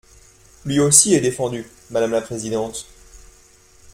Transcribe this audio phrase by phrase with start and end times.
[0.65, 2.87] Lui aussi est défendu, madame la présidente.